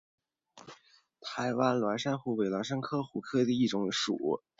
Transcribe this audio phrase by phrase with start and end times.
[1.21, 3.91] 台湾蕈珊瑚为蕈珊瑚科蕈珊瑚属下的一个
[4.39, 4.43] 种。